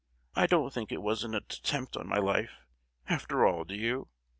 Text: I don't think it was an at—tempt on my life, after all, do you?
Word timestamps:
I 0.33 0.47
don't 0.47 0.73
think 0.73 0.91
it 0.91 1.03
was 1.03 1.23
an 1.23 1.35
at—tempt 1.35 1.95
on 1.95 2.07
my 2.07 2.17
life, 2.17 2.49
after 3.07 3.45
all, 3.45 3.65
do 3.65 3.75
you? 3.75 4.07